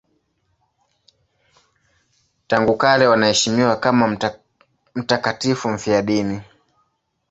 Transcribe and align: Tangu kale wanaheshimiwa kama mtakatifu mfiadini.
Tangu 2.47 2.75
kale 2.77 3.07
wanaheshimiwa 3.07 3.75
kama 3.75 4.17
mtakatifu 4.95 5.69
mfiadini. 5.69 6.41